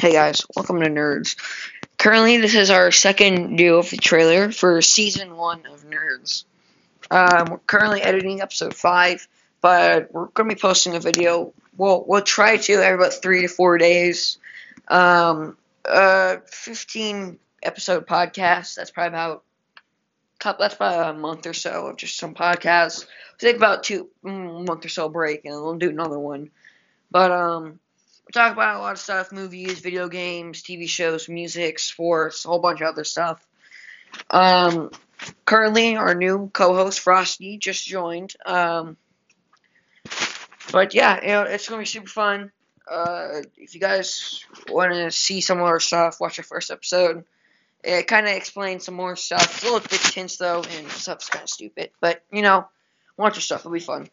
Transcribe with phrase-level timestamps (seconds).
[0.00, 1.34] Hey guys, welcome to Nerds.
[1.98, 6.44] Currently, this is our second new of the trailer for season one of Nerds.
[7.10, 9.26] Um, we're currently editing episode five,
[9.60, 11.52] but we're going to be posting a video.
[11.76, 14.38] We'll we'll try to every about three to four days.
[14.86, 15.56] Um,
[16.46, 18.76] fifteen episode podcast.
[18.76, 19.42] That's probably about
[20.38, 20.62] couple.
[20.62, 23.04] That's about a month or so of just some podcasts.
[23.38, 26.50] Take about two mm, month or so break, and we'll do another one.
[27.10, 27.80] But um
[28.28, 32.48] we talk about a lot of stuff movies, video games, TV shows, music, sports, a
[32.48, 33.44] whole bunch of other stuff.
[34.28, 34.90] Um,
[35.46, 38.34] currently, our new co host, Frosty, just joined.
[38.44, 38.98] Um,
[40.70, 42.52] but yeah, you know, it's going to be super fun.
[42.90, 47.24] Uh, if you guys want to see some of our stuff, watch our first episode.
[47.82, 49.42] It kind of explains some more stuff.
[49.42, 51.90] It's a little bit tense, though, and stuff's kind of stupid.
[52.00, 52.68] But, you know,
[53.16, 53.60] watch our stuff.
[53.60, 54.08] It'll be fun.